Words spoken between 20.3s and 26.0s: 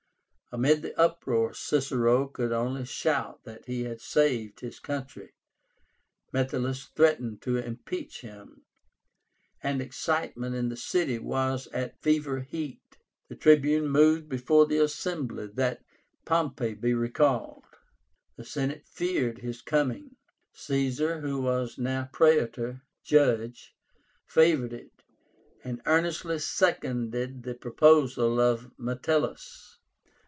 Caesar, who was now Praetor (judge), favored it, and